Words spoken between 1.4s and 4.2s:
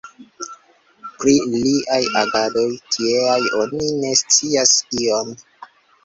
liaj agadoj tieaj oni ne